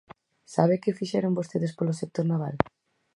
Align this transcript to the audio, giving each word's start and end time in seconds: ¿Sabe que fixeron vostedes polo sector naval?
¿Sabe 0.55 0.75
que 0.83 0.97
fixeron 0.99 1.37
vostedes 1.39 1.75
polo 1.77 1.97
sector 2.01 2.25
naval? 2.31 2.55